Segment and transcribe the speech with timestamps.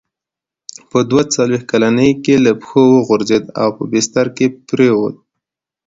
[0.89, 5.15] په دوه څلوېښت کلنۍ کې له پښو وغورځېد او په بستره کې پرېووت.